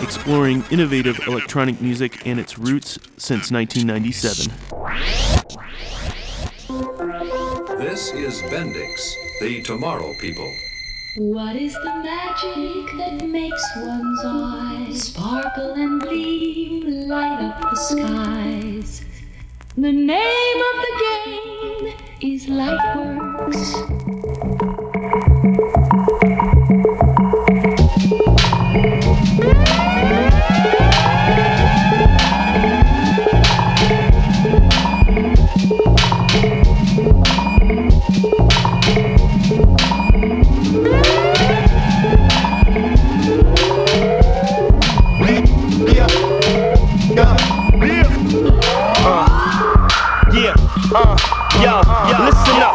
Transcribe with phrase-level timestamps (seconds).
[0.00, 4.52] Exploring innovative electronic music and its roots since 1997.
[7.78, 10.50] This is Bendix, the Tomorrow People.
[11.16, 19.04] What is the magic that makes one's eyes sparkle and gleam, light up the skies?
[19.74, 23.72] The name of the game is Lightworks.
[51.88, 52.71] Listen up.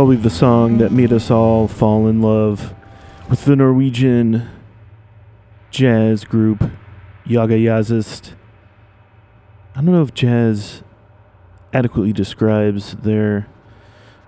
[0.00, 2.72] Probably the song that made us all fall in love
[3.28, 4.48] with the Norwegian
[5.70, 6.70] jazz group
[7.26, 8.32] Jaga Jazzist.
[9.74, 10.82] I don't know if jazz
[11.74, 13.46] adequately describes their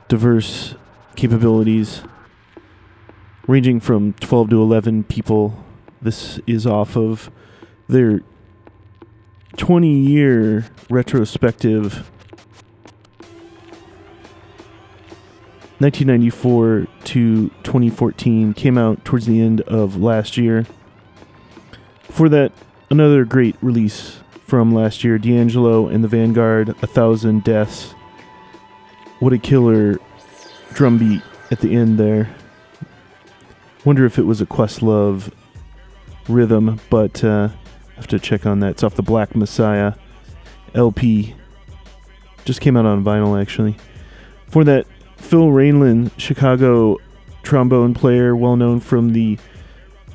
[0.08, 0.74] diverse
[1.16, 2.02] capabilities,
[3.46, 5.64] ranging from 12 to 11 people.
[6.02, 7.30] This is off of
[7.88, 8.20] their
[9.56, 12.10] 20 year retrospective
[15.82, 20.64] 1994 to 2014 came out towards the end of last year.
[22.04, 22.52] For that,
[22.88, 27.94] another great release from last year D'Angelo and the Vanguard, A Thousand Deaths.
[29.18, 29.98] What a killer
[30.72, 32.32] drum beat at the end there.
[33.84, 35.32] Wonder if it was a Questlove
[36.28, 37.48] rhythm, but uh,
[37.90, 38.70] I have to check on that.
[38.70, 39.94] It's off the Black Messiah
[40.74, 41.34] LP.
[42.44, 43.76] Just came out on vinyl, actually.
[44.48, 44.86] For that,
[45.22, 46.98] Phil Ranelin, Chicago
[47.42, 49.38] trombone player, well known from the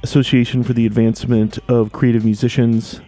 [0.04, 3.02] Association for the Advancement of Creative Musicians.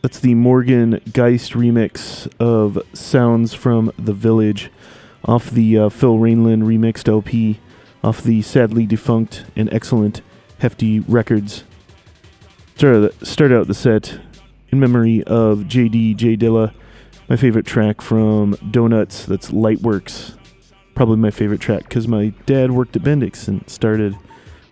[0.00, 4.70] That's the Morgan Geist remix of Sounds from the Village
[5.24, 7.60] off the uh, Phil Ranelin remixed LP
[8.02, 10.22] off the sadly defunct and excellent
[10.60, 11.64] Hefty Records.
[12.76, 14.18] Start, start out the set
[14.70, 16.14] in memory of J.D.
[16.14, 16.36] J.
[16.36, 16.72] Dilla
[17.28, 19.24] my favorite track from Donuts.
[19.26, 20.36] That's Lightworks.
[20.94, 24.16] Probably my favorite track because my dad worked at Bendix and started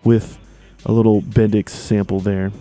[0.05, 0.39] with
[0.85, 2.53] a little Bendix sample there.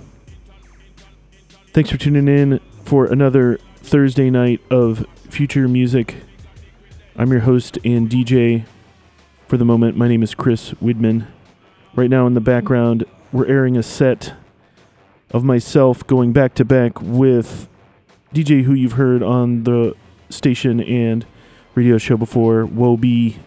[1.73, 6.15] Thanks for tuning in for another Thursday night of future music.
[7.15, 8.65] I'm your host and DJ
[9.47, 9.97] for the moment.
[9.97, 11.27] My name is Chris Widman.
[11.95, 14.33] Right now in the background, we're airing a set
[15.31, 17.67] of myself going back to back with
[18.33, 19.95] DJ who you've heard on the
[20.29, 21.25] station and
[21.75, 23.37] radio show before, Whoa-B.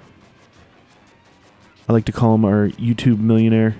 [1.89, 3.77] I like to call him our YouTube millionaire.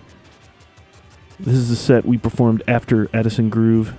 [1.39, 3.95] This is the set we performed after Addison Groove.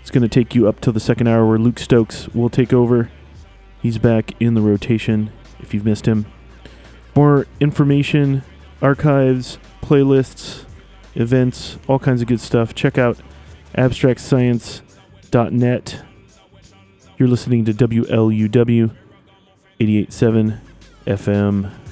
[0.00, 2.72] It's going to take you up till the second hour where Luke Stokes will take
[2.72, 3.10] over.
[3.82, 6.26] He's back in the rotation if you've missed him.
[7.14, 8.42] More information,
[8.82, 10.64] archives, playlists,
[11.14, 12.74] events, all kinds of good stuff.
[12.74, 13.18] Check out
[13.74, 14.82] Abstract Science
[15.52, 16.02] net.
[17.18, 18.90] You're listening to WLUW
[19.78, 20.60] 887
[21.06, 21.85] FM.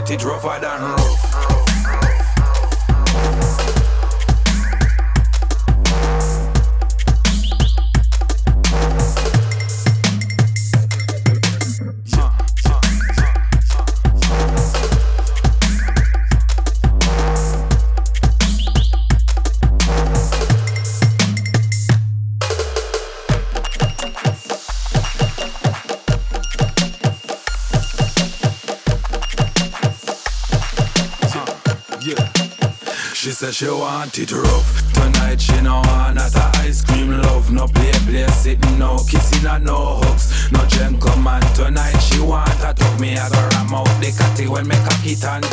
[0.00, 1.29] get it rougher than rough.
[33.52, 34.92] She want it rough.
[34.92, 37.50] Tonight she no want not a ice cream love.
[37.50, 40.50] No play play sitting no kissing and no hugs.
[40.52, 44.46] No gem gentleman tonight she want a talk me I go ram out the catty
[44.46, 45.42] when me cock it and.
[45.42, 45.49] Make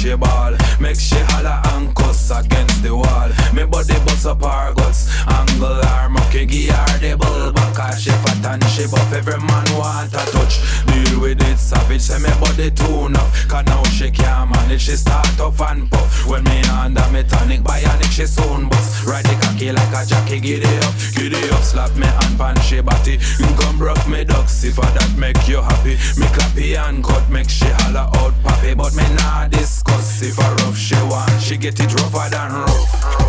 [0.00, 3.28] she ball, make she holler and cuss against the wall.
[3.52, 6.00] Me body bust up her guts, angle her
[6.46, 7.98] give her the bull back.
[7.98, 10.64] She fat and she buff, every man want a touch.
[10.86, 13.28] Deal with it savage, say me body tune up.
[13.46, 16.26] Cause now she can't manage, she start off and puff.
[16.26, 19.04] When me under me tonic, bionic she soon bust.
[19.04, 21.62] Ride the cocky like a jockey, giddy up, giddy up.
[21.62, 23.18] Slap me and pan she body.
[23.60, 26.00] Come broke me ducks, if I that make you happy.
[26.16, 28.72] Me clappy and cut, make she holler out pappy.
[28.72, 29.89] But me nah discuss
[30.22, 31.40] if a rough she want.
[31.40, 33.19] She get it rougher than rough.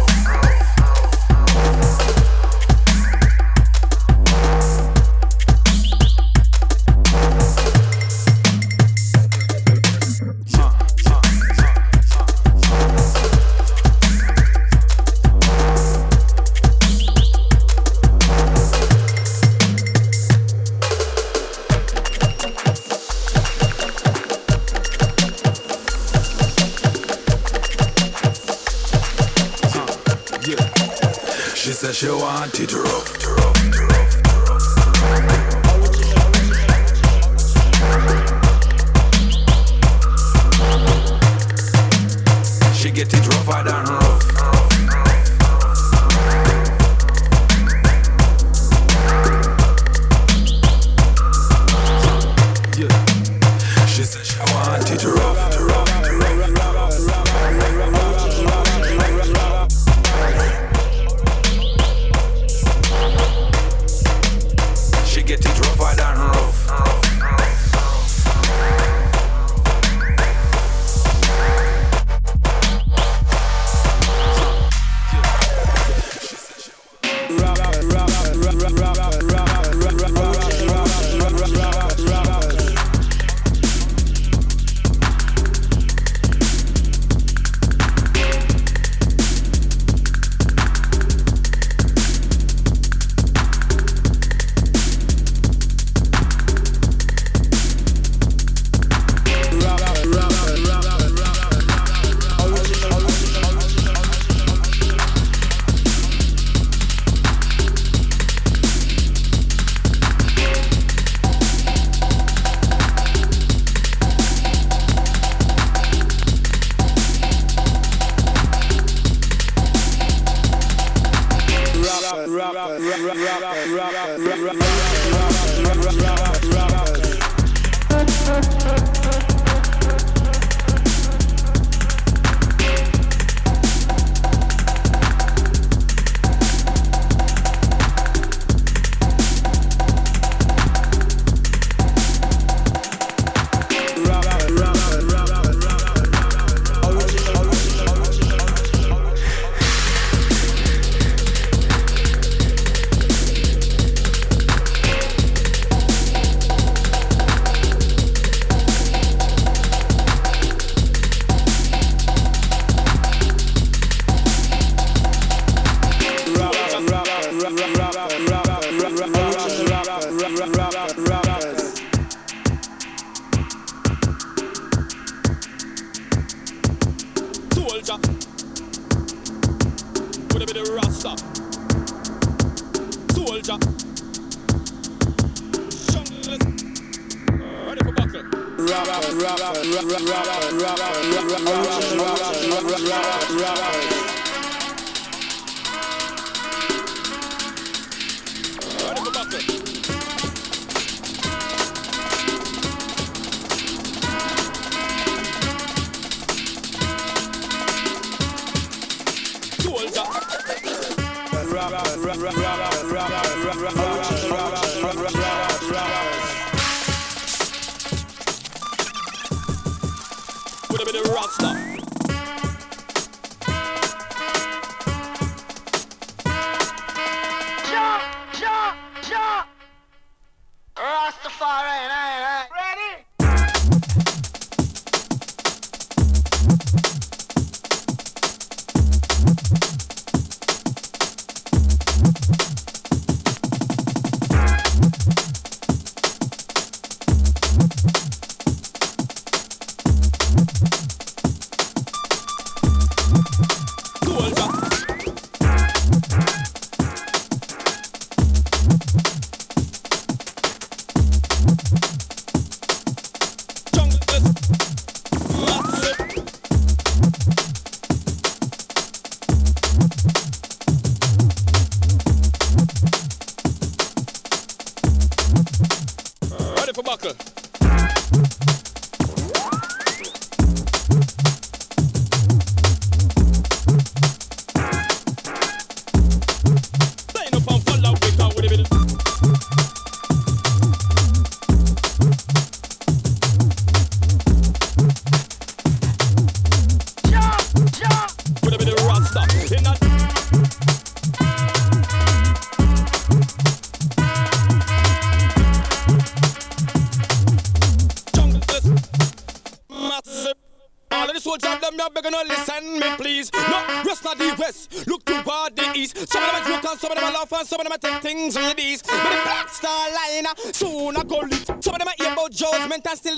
[32.01, 32.07] She
[32.59, 33.11] it rough,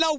[0.03, 0.17] low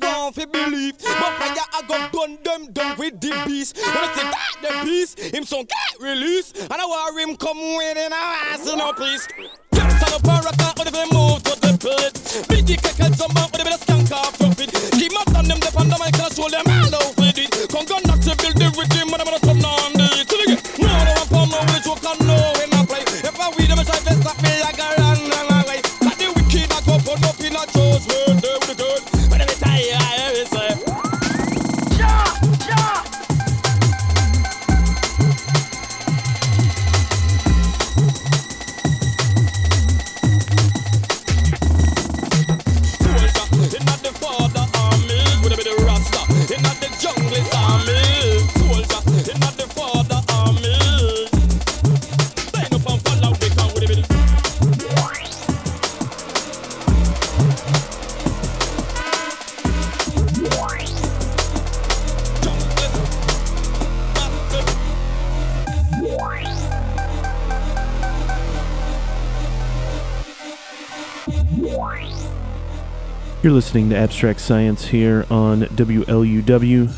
[73.55, 76.90] listening to Abstract Science here on WLUW.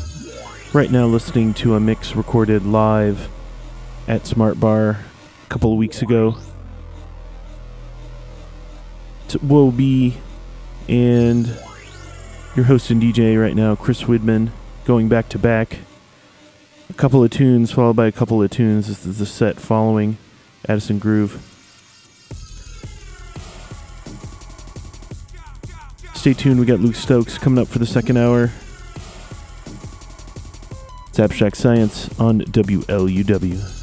[0.73, 3.29] Right now, listening to a mix recorded live
[4.07, 6.35] at Smart Bar a couple of weeks ago.
[9.27, 10.17] T- Whoa-B
[10.89, 11.45] and
[12.55, 14.49] your host and DJ right now, Chris Widman,
[14.85, 15.77] going back to back.
[16.89, 18.87] A couple of tunes followed by a couple of tunes.
[18.87, 20.17] This is the set following
[20.67, 21.56] Addison Groove.
[26.17, 28.51] Stay tuned, we got Luke Stokes coming up for the second hour.
[31.09, 33.76] It's Abstract Science on WLUW.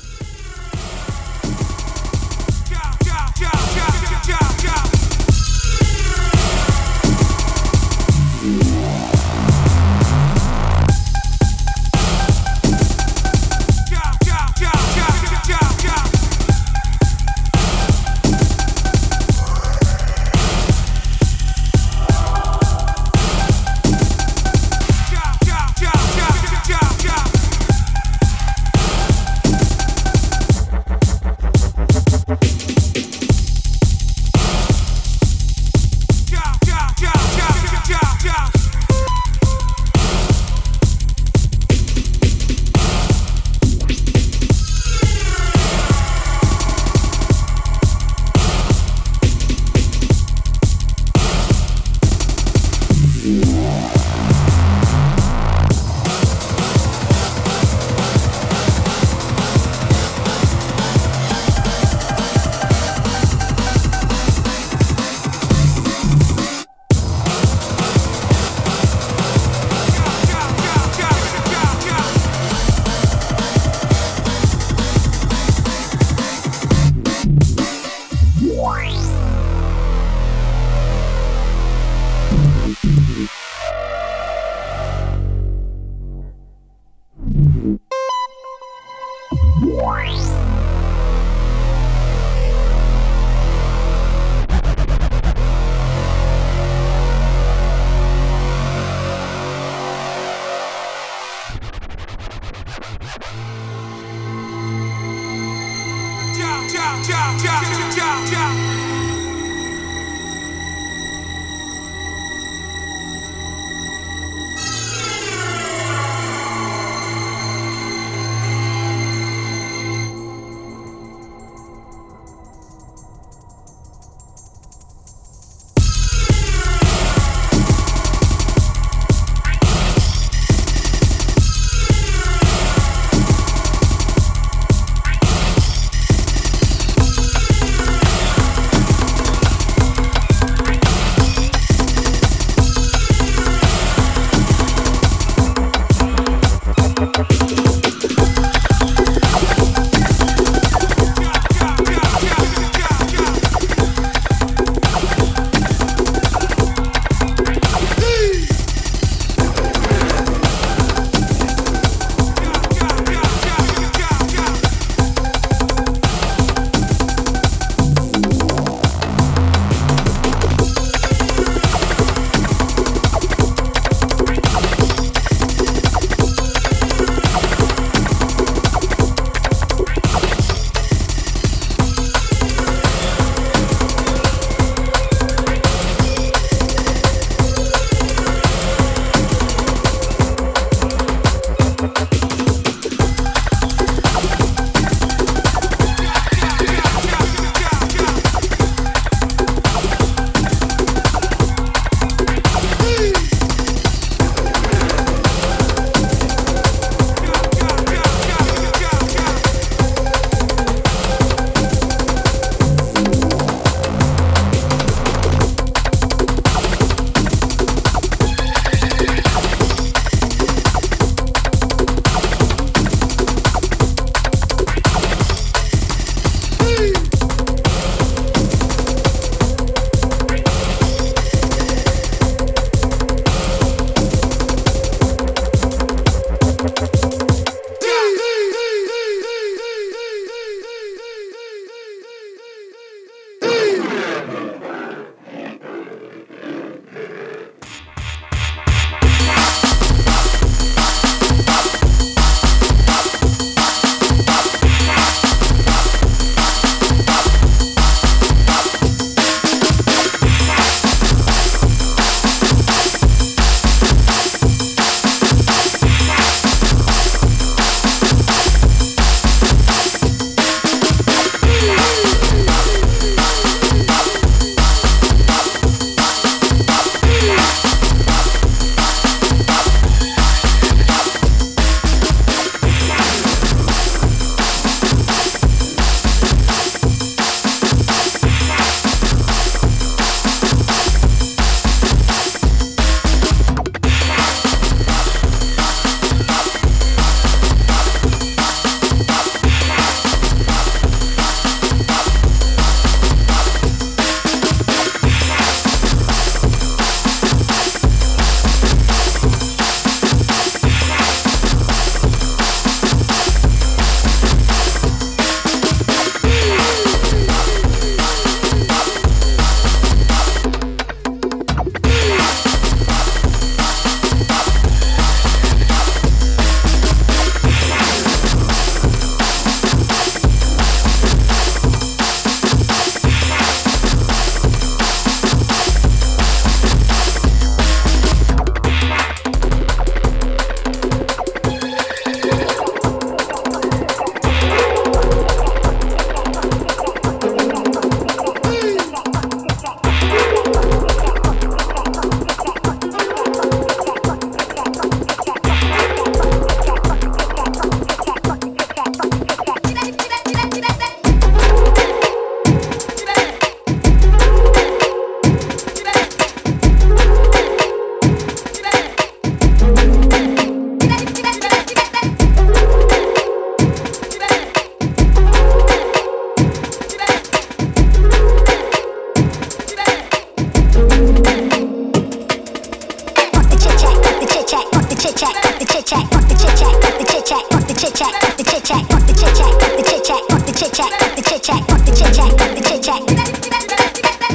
[385.15, 387.67] chit chat, fuck the chit chat, fuck the chit chat, fuck the chit chat, fuck
[387.69, 390.21] the chit chat, fuck the chit chat, fuck the chit chat, fuck the chit chat,
[390.29, 392.83] fuck the chit chat, fuck the chit chat, fuck the chit chat, fuck the chit
[392.83, 393.01] chat.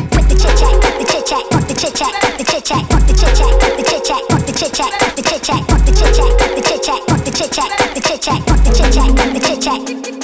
[0.09, 2.63] Fuck the chit chat, fuck the chit chat, fuck the chit chat, fuck the chit
[2.65, 5.23] chat, fuck the chit chat, fuck the chit chat, fuck the chit chat, fuck the
[5.23, 7.25] chit chat, fuck the chit chat, fuck the chit chat, fuck the chit chat, fuck
[7.25, 10.18] the chit chat, fuck the chit chat, fuck the chit chat, fuck the chit chat.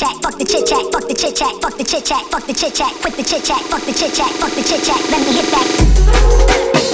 [0.00, 2.54] chat, fuck the chit chat, fuck the chit chat, fuck the chit chat, fuck the
[2.54, 5.20] chit chat, quit the chit chat, fuck the chit chat, fuck the chit chat, let
[5.20, 6.89] me hit back.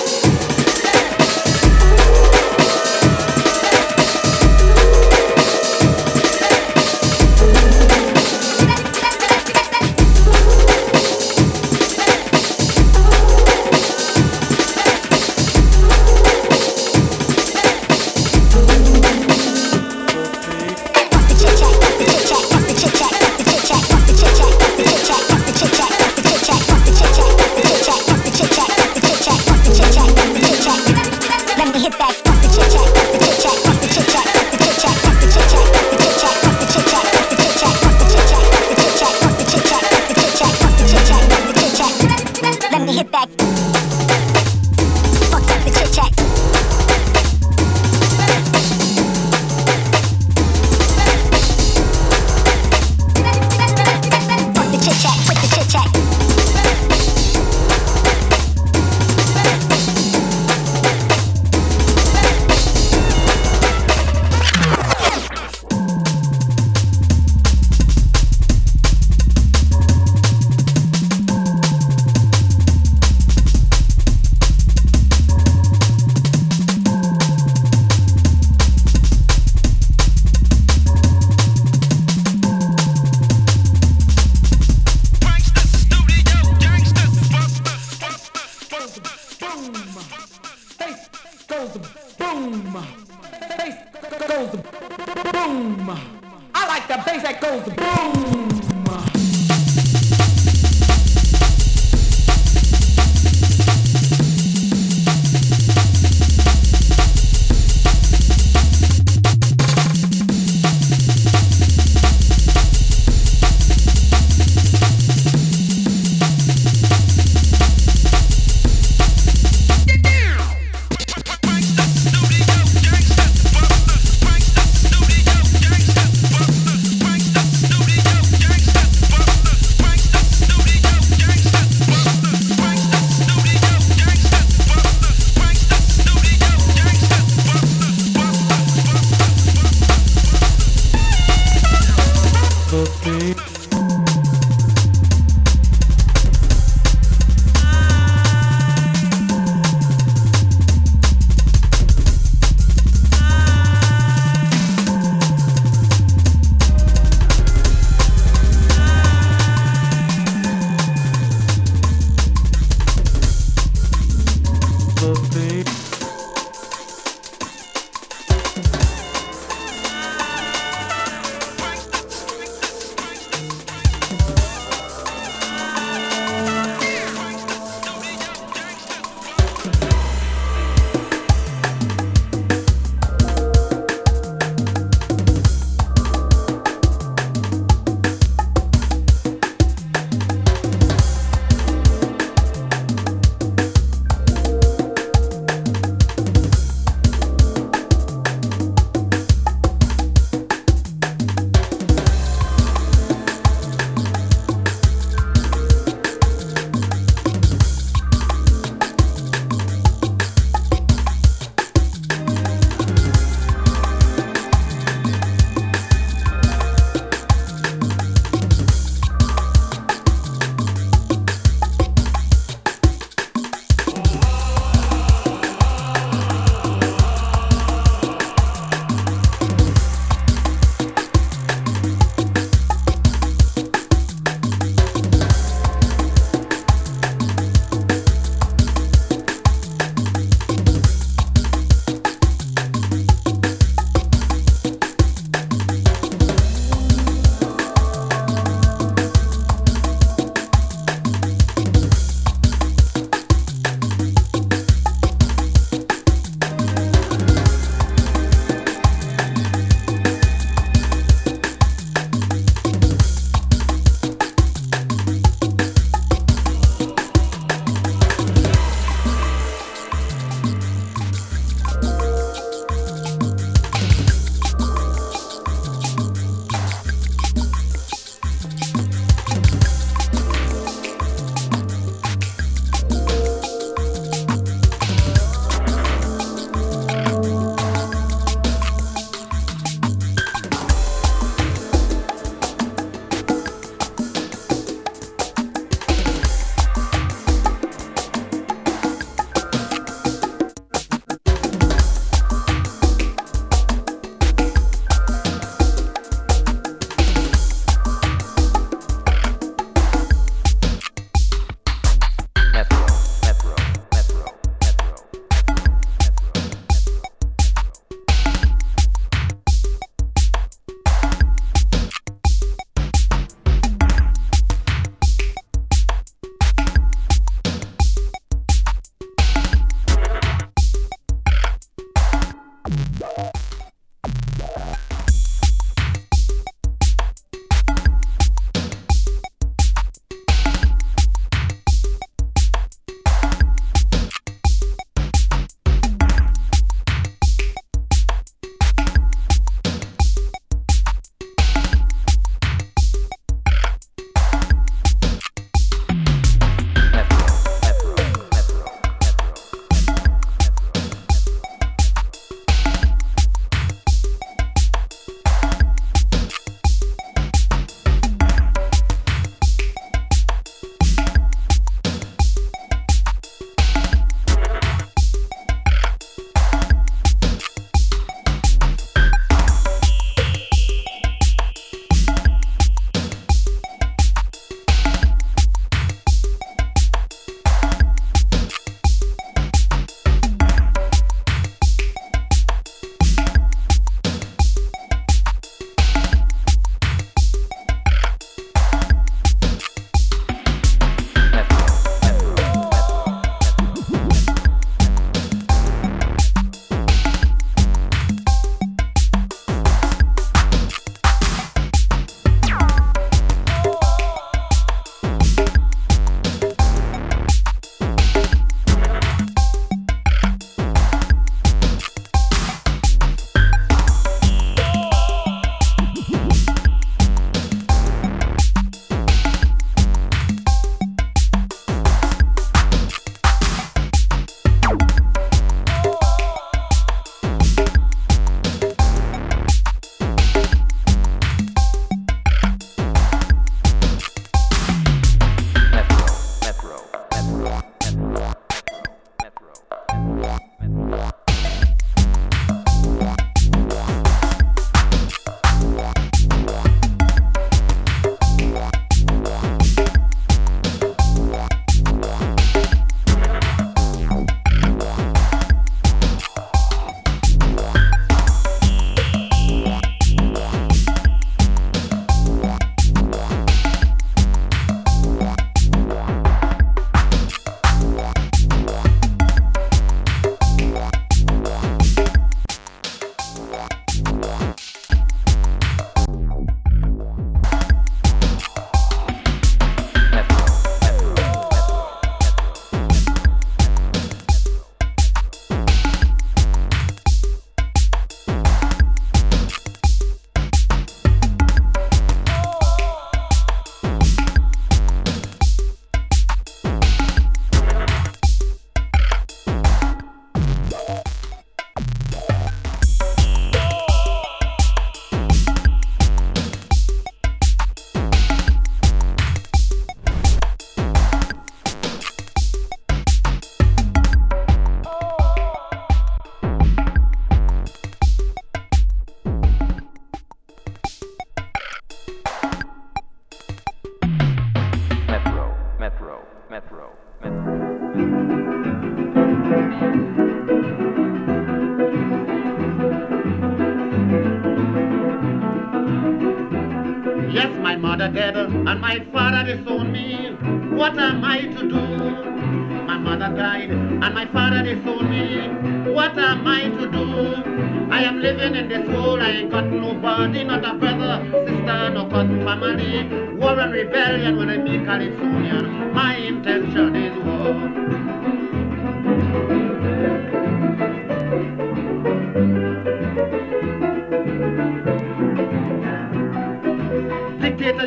[560.16, 563.04] Nobody, not a brother, sister, no cousin, family.
[563.36, 565.92] War and rebellion when I meet Calypsonian.
[565.92, 566.55] My intention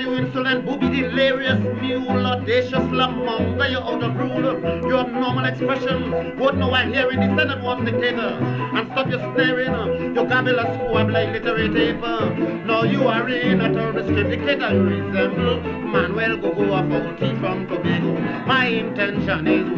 [0.10, 4.60] you insolent booby, delirious mule, audacious lamonger, you're out of rule.
[4.88, 8.38] Your normal expression would know I hear in the Senate one dictator.
[8.74, 12.36] And stop your staring, your squab like literary paper.
[12.66, 18.20] No, you are in a terrorist dictator, you resemble Manuel Gogo, a faulty from Tobago.
[18.46, 19.70] My intention is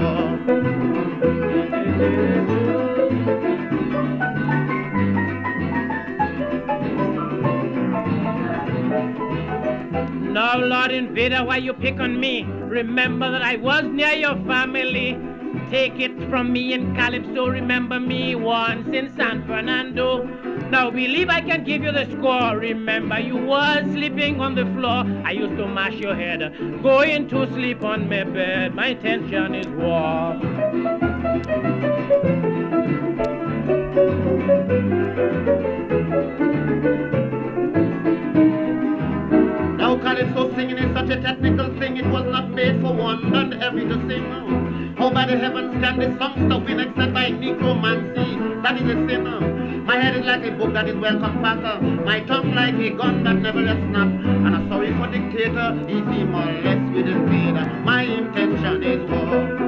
[2.48, 2.61] war.
[10.92, 12.44] Lord Invader, why you pick on me?
[12.44, 15.18] Remember that I was near your family.
[15.70, 20.26] Take it from me in Calypso, remember me once in San Fernando.
[20.70, 22.58] Now believe I can give you the score.
[22.58, 25.06] Remember you was sleeping on the floor.
[25.24, 26.42] I used to mash your head,
[26.84, 28.76] going to sleep on my bed.
[28.76, 30.42] My intention is war.
[40.62, 43.96] Singing is such a technical thing, it was not made for one and every to
[44.08, 44.96] sing.
[44.96, 48.38] How by the heavens can this song stop in except by necromancy?
[48.62, 49.86] That is a sin.
[49.86, 52.06] My head is like a book that is well compacted.
[52.06, 54.08] My tongue like a gun that never lets snap.
[54.46, 57.66] And I'm sorry for dictator if he molests with his invader.
[57.84, 59.61] My intention is war.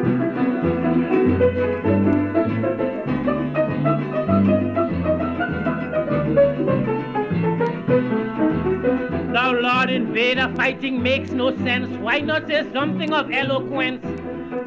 [10.14, 11.89] Invader, fighting makes no sense.
[11.97, 14.05] Why not say something of eloquence?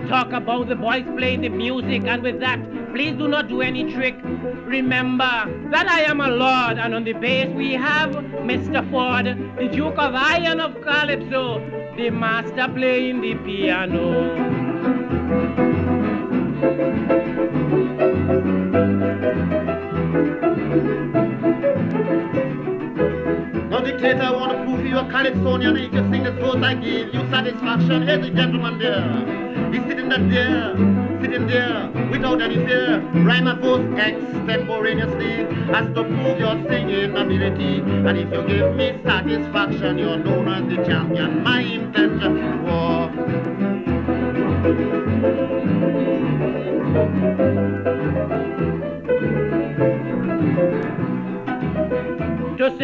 [0.09, 2.59] Talk about the boys playing the music, and with that,
[2.93, 4.17] please do not do any trick.
[4.25, 8.11] Remember that I am a lord, and on the bass we have
[8.51, 8.83] Mr.
[8.91, 9.27] Ford,
[9.57, 11.61] the Duke of Iron of Calypso,
[11.97, 14.67] the master playing the piano.
[23.87, 24.56] dictator, I want
[24.97, 25.77] to prove you a Calypsonian.
[25.77, 28.07] If you sing the verse I give you satisfaction.
[28.07, 29.73] The gentleman there.
[29.73, 30.77] He's sitting there,
[31.21, 33.01] sitting there, without any fear.
[33.01, 37.81] Rhyme a verse extemporaneously as to prove your singing ability.
[37.81, 41.43] And if you give me satisfaction, you're known as the champion.
[41.43, 43.13] My intention war.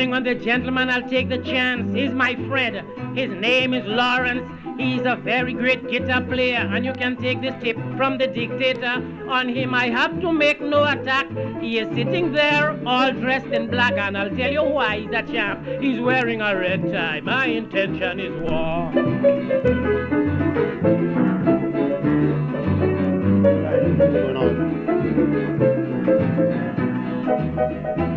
[0.03, 1.95] On the gentleman, I'll take the chance.
[1.95, 2.83] He's my friend.
[3.17, 4.51] His name is Lawrence.
[4.77, 9.01] He's a very great guitar player, and you can take this tip from the dictator.
[9.29, 11.29] On him, I have to make no attack.
[11.61, 15.23] He is sitting there, all dressed in black, and I'll tell you why he's a
[15.23, 15.65] champ.
[15.81, 17.21] He's wearing a red tie.
[17.21, 18.93] My intention is war.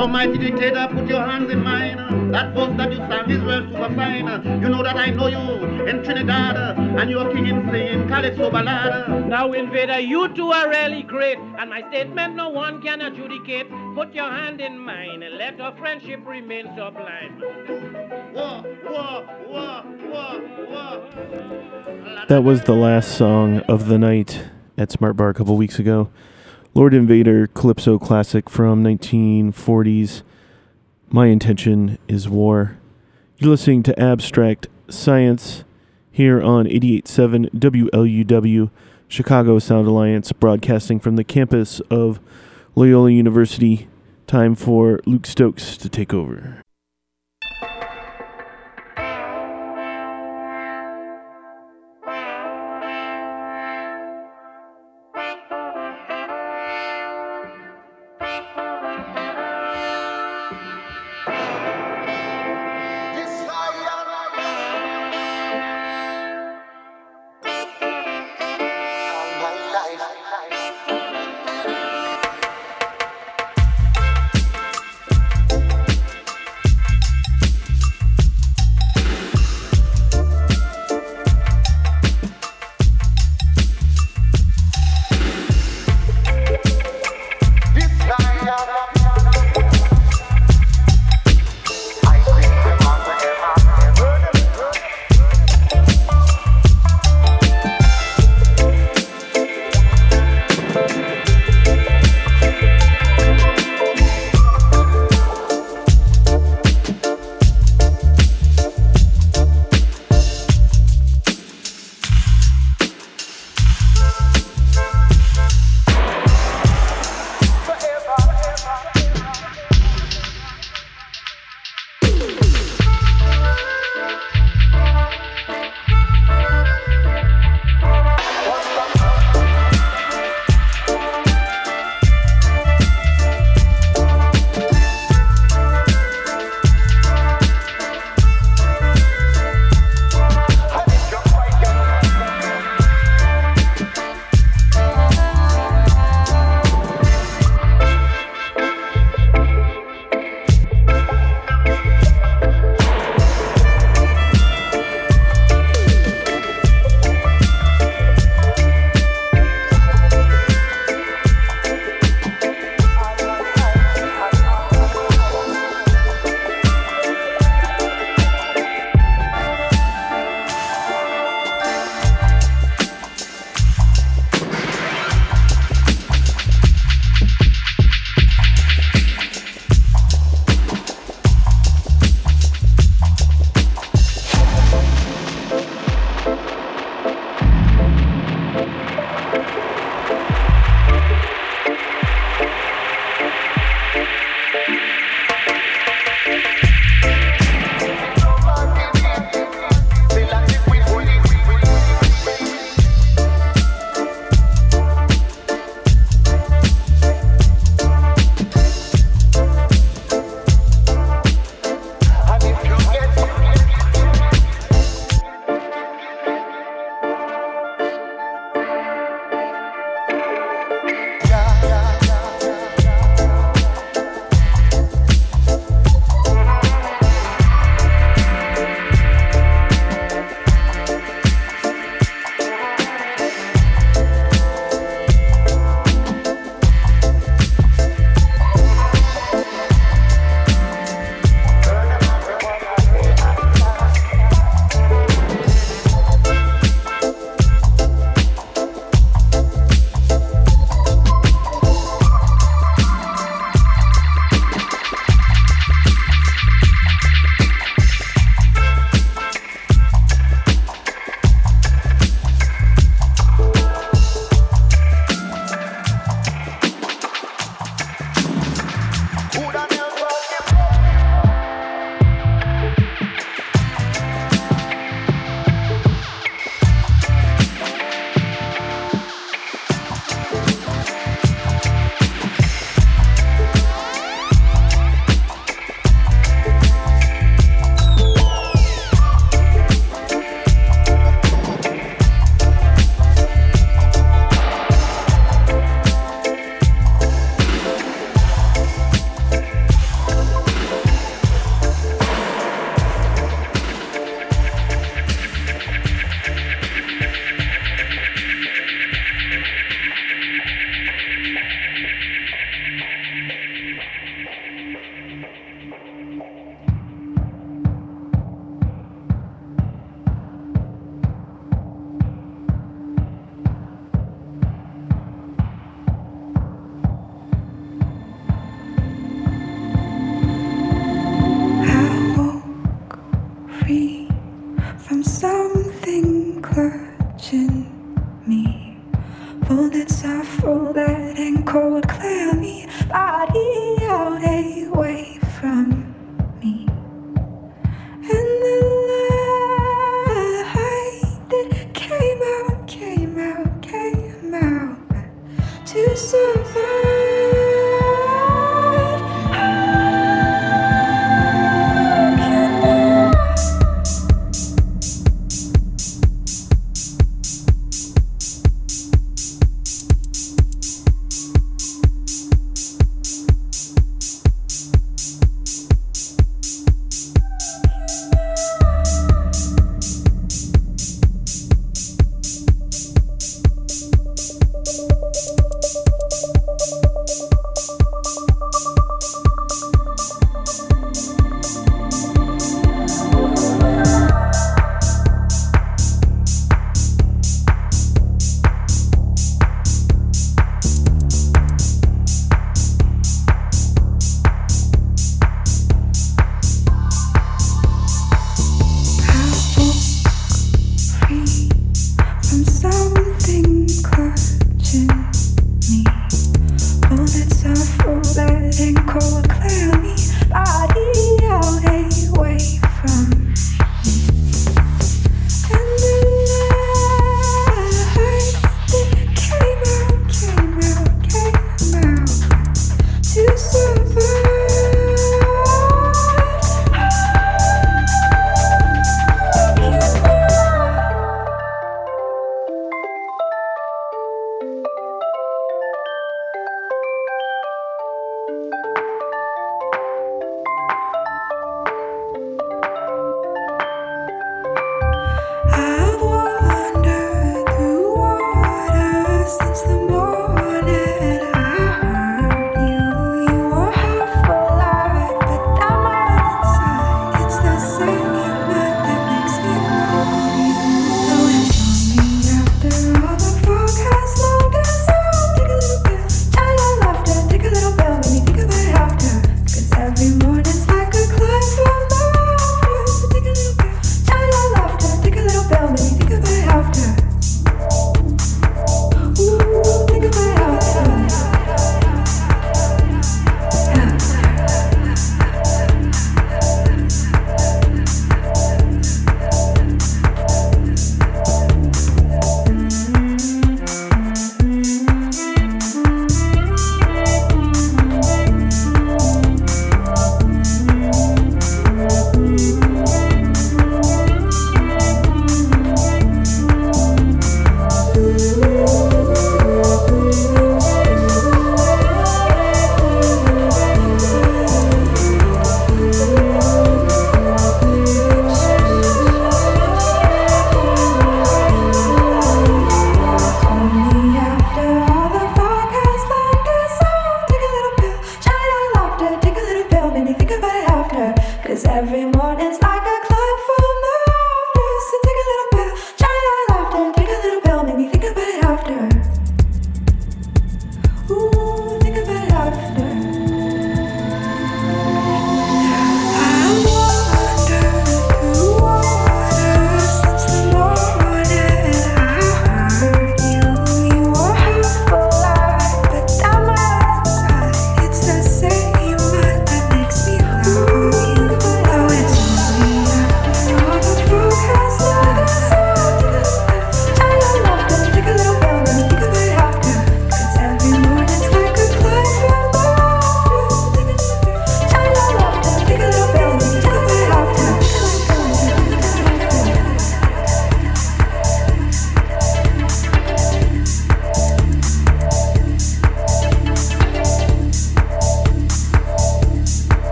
[0.00, 2.30] No mighty dictator, put your hands in mine.
[2.32, 4.62] That voice that you sang is real super fine.
[4.62, 9.28] You know that I know you in Trinidad, and you're king in singing calypso ballad.
[9.28, 13.66] Now, invader, you two are really great, and my statement no one can adjudicate.
[13.94, 17.38] Put your hand in mine, and let our friendship remain sublime.
[18.32, 19.82] Whoa, whoa, whoa,
[20.12, 20.40] whoa,
[20.70, 22.24] whoa.
[22.26, 24.44] That was the last song of the night
[24.78, 26.08] at Smart Bar a couple weeks ago.
[26.72, 30.22] Lord Invader Calypso classic from 1940s.
[31.08, 32.78] My intention is war.
[33.38, 35.64] You're listening to Abstract Science
[36.12, 38.70] here on 88.7 WLUW,
[39.08, 42.20] Chicago Sound Alliance, broadcasting from the campus of
[42.76, 43.88] Loyola University.
[44.28, 46.59] Time for Luke Stokes to take over.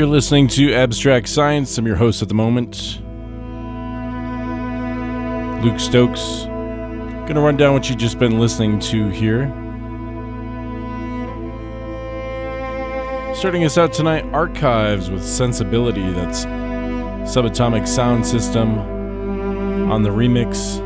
[0.00, 1.76] You're listening to Abstract Science.
[1.76, 3.02] I'm your host at the moment,
[5.62, 6.44] Luke Stokes.
[7.28, 9.48] Gonna run down what you've just been listening to here.
[13.34, 16.10] Starting us out tonight, Archives with Sensibility.
[16.12, 18.78] That's Subatomic Sound System
[19.92, 20.80] on the remix.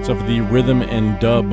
[0.00, 1.50] It's off of the Rhythm and Dub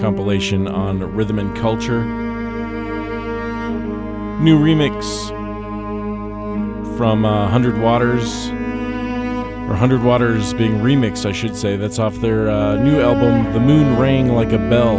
[0.00, 2.29] compilation on Rhythm and Culture
[4.40, 5.28] new remix
[6.96, 11.76] from uh, Hundred Waters, or Hundred Waters being remixed, I should say.
[11.76, 14.96] That's off their uh, new album, The Moon Rang Like a Bell.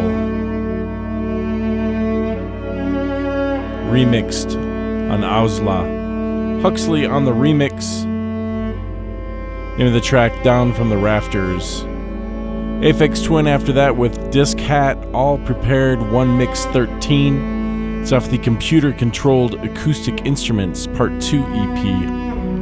[3.91, 4.55] Remixed
[5.11, 6.61] on OWSLA.
[6.61, 8.03] Huxley on the remix.
[9.79, 11.81] Into the track Down from the Rafters.
[12.81, 17.60] Aphex Twin after that with Disc Hat, All Prepared, One Mix 13.
[18.01, 22.09] It's off the Computer Controlled Acoustic Instruments Part 2 EP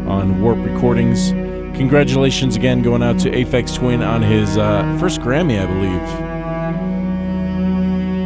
[0.05, 1.31] on Warp Recordings.
[1.77, 6.01] Congratulations again going out to Aphex Twin on his uh, first Grammy, I believe.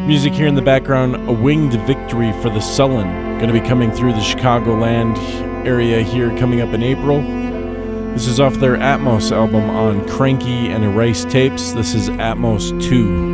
[0.07, 3.07] Music here in the background, A Winged Victory for the Sullen,
[3.37, 5.15] going to be coming through the Chicagoland
[5.67, 7.21] area here coming up in April.
[8.13, 11.73] This is off their Atmos album on Kranky and Erased Tapes.
[11.73, 13.32] This is Atmos 2.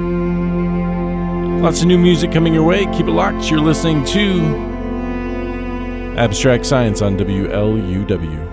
[1.60, 2.86] Lots of new music coming your way.
[2.94, 3.52] Keep it locked.
[3.52, 4.56] You're listening to
[6.18, 8.48] Abstract Science on WLUW.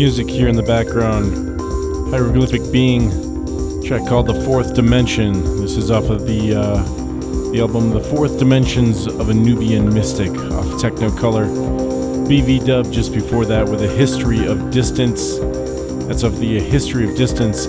[0.00, 1.60] Music here in the background.
[2.10, 3.10] Hieroglyphic Being,
[3.84, 5.34] track called The Fourth Dimension.
[5.60, 6.82] This is off of the uh,
[7.52, 11.44] the album The Fourth Dimensions of a Nubian Mystic off Technocolor.
[12.26, 15.36] BV Dub just before that with a History of Distance.
[16.06, 17.66] That's of the History of Distance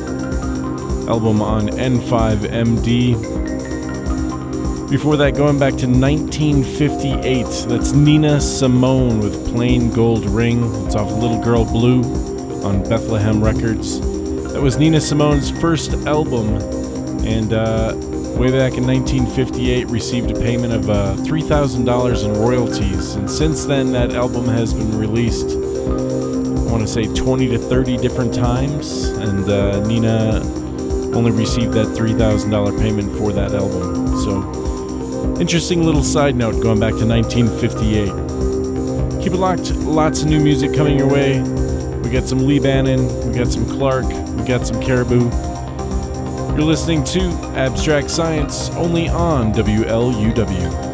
[1.10, 3.40] album on N5MD.
[4.91, 10.65] Before that, going back to 1958, that's Nina Simone with Plain Gold Ring.
[10.85, 12.03] It's off Little Girl Blue
[12.65, 14.01] on Bethlehem Records.
[14.51, 16.57] That was Nina Simone's first album,
[17.26, 17.95] and uh,
[18.35, 23.15] way back in 1958, received a payment of uh, $3,000 in royalties.
[23.15, 27.95] And since then, that album has been released, I want to say 20 to 30
[27.95, 30.41] different times, and uh, Nina
[31.15, 34.05] only received that $3,000 payment for that album.
[34.18, 34.60] So,
[35.39, 39.23] Interesting little side note going back to 1958.
[39.23, 41.41] Keep it locked, lots of new music coming your way.
[42.02, 45.30] We got some Lee Bannon, we got some Clark, we got some Caribou.
[46.56, 47.22] You're listening to
[47.56, 50.90] Abstract Science only on WLUW.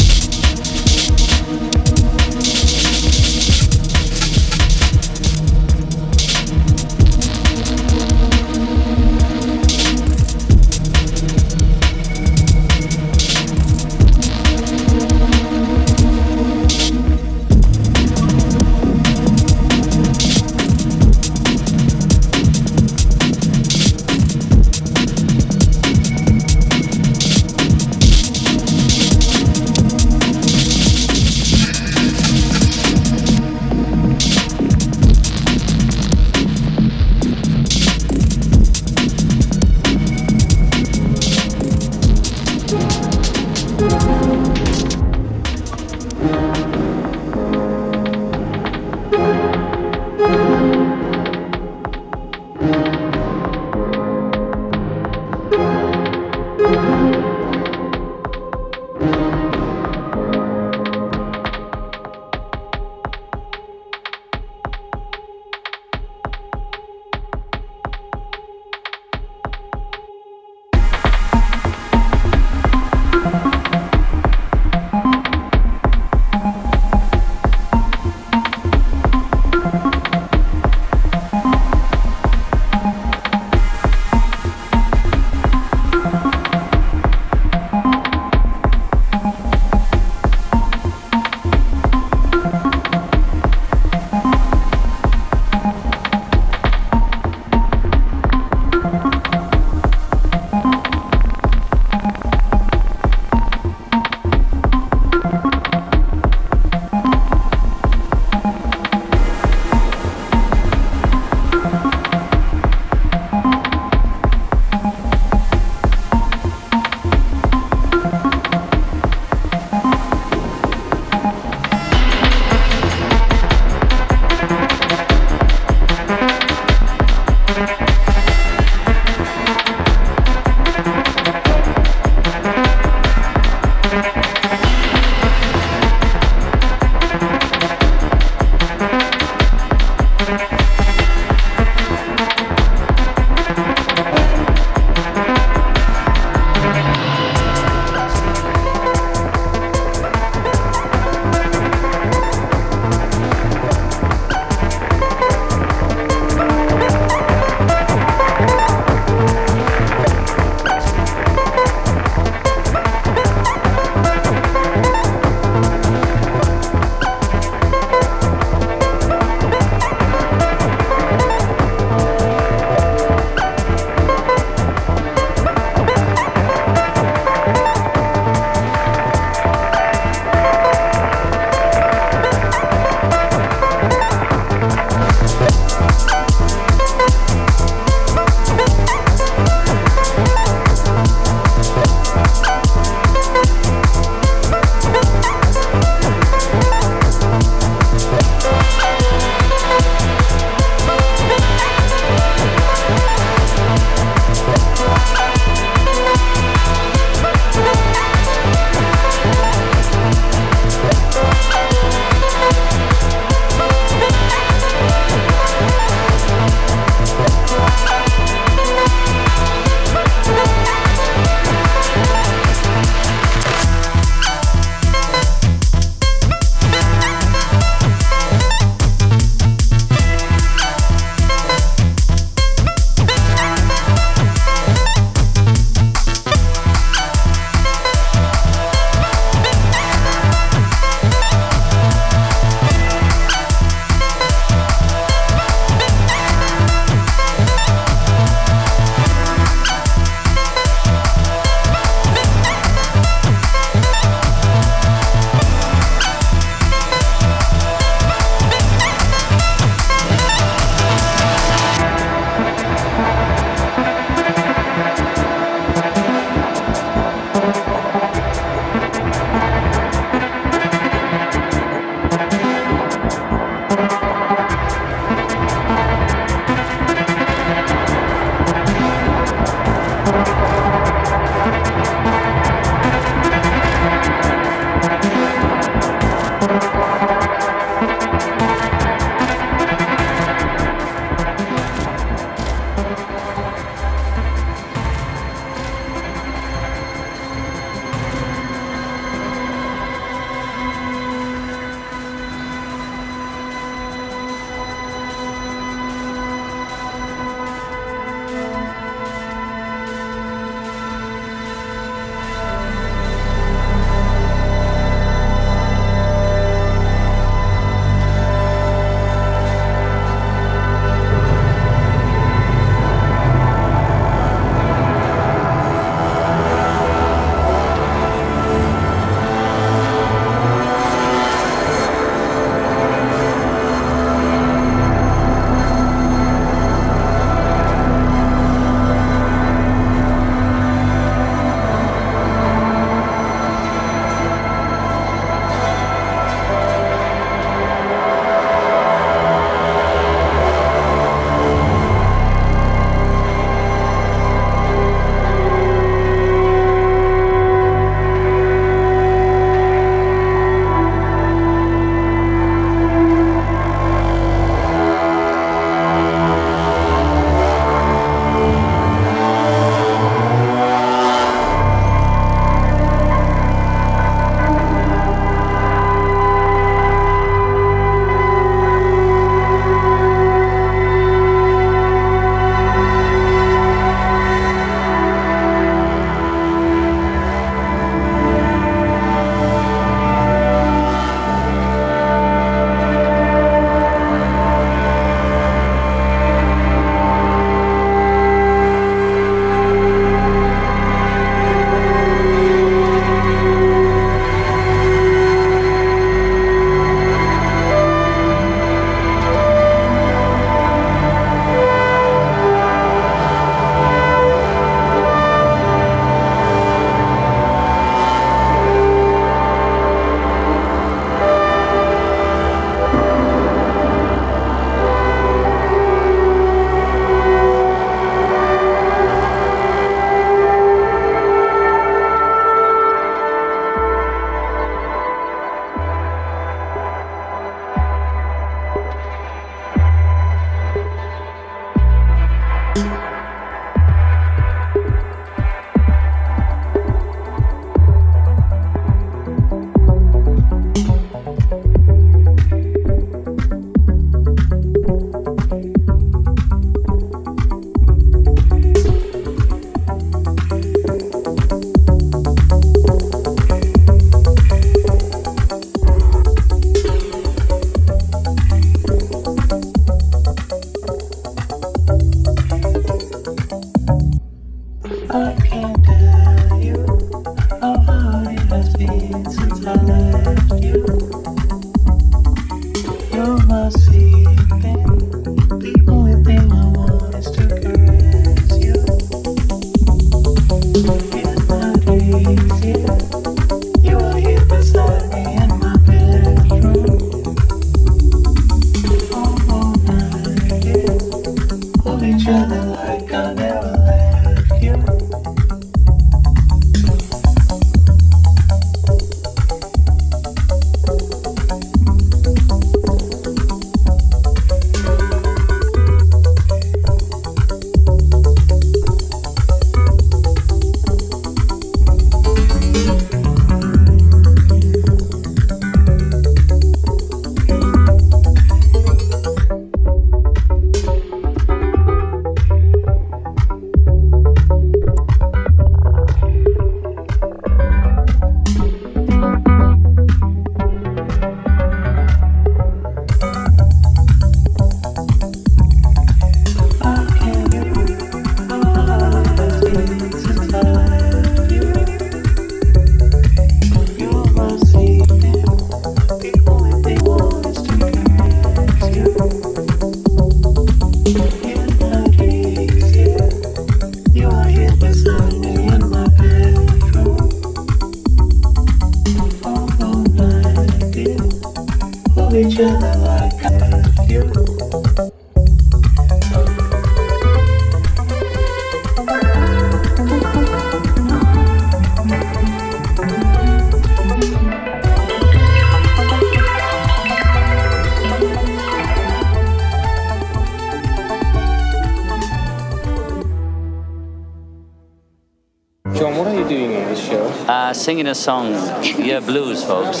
[597.84, 598.54] Singing a song.
[598.82, 600.00] You're blues, folks.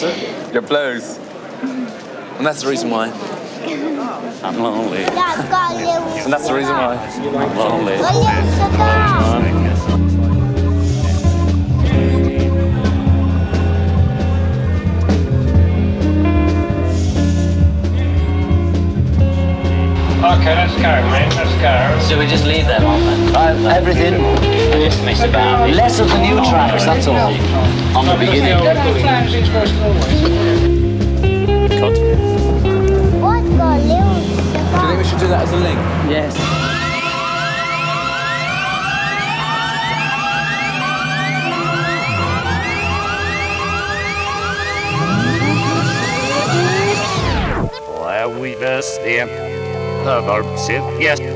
[0.54, 1.18] You're blues.
[1.60, 3.10] And that's the reason why.
[4.42, 5.04] I'm lonely.
[5.04, 6.96] And that's the reason why.
[6.96, 7.92] I'm lonely.
[20.24, 21.28] Okay, let's go, mate.
[21.36, 22.08] Let's go.
[22.08, 23.36] So we just leave them on then?
[23.36, 24.63] Uh, everything.
[24.74, 25.20] I just mess.
[25.76, 27.32] Less of the new tracks, that's all.
[27.96, 28.58] On the beginning.
[31.78, 31.94] Cut.
[31.94, 32.16] Do you
[34.88, 35.78] think we should do that as a link?
[36.10, 36.34] Yes.
[47.86, 49.20] Why we best the
[50.04, 50.42] of our
[51.00, 51.33] yes.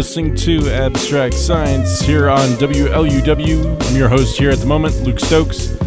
[0.00, 3.86] Listening to Abstract Science here on WLUW.
[3.86, 5.78] I'm your host here at the moment, Luke Stokes.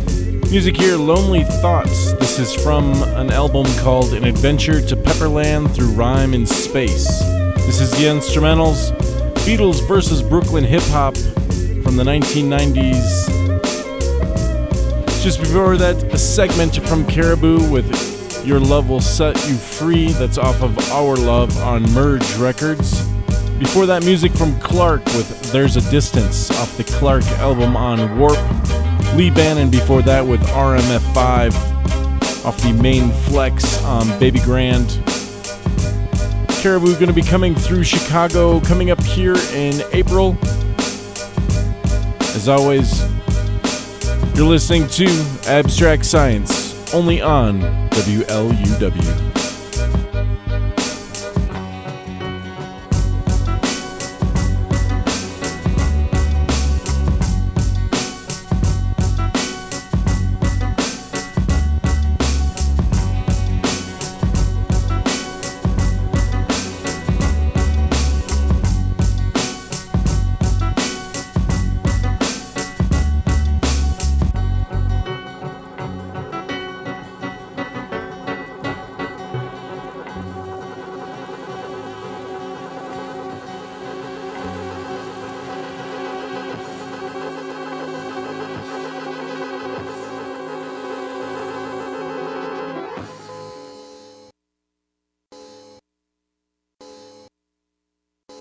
[0.52, 2.14] Music here, Lonely Thoughts.
[2.20, 7.08] This is from an album called An Adventure to Pepperland Through Rhyme and Space.
[7.66, 8.92] This is the instrumentals
[9.48, 13.26] Beatles versus Brooklyn Hip Hop from the 1990s.
[15.24, 20.12] Just before that, a segment from Caribou with Your Love Will Set You Free.
[20.12, 23.03] That's off of Our Love on Merge Records.
[23.64, 28.38] Before that, music from Clark with There's a Distance off the Clark album on Warp.
[29.16, 35.02] Lee Bannon before that with RMF5 off the main flex on Baby Grand.
[36.62, 40.38] Caribou going to be coming through Chicago coming up here in April.
[42.36, 43.02] As always,
[44.36, 45.08] you're listening to
[45.48, 47.62] Abstract Science only on
[47.92, 49.33] WLUW.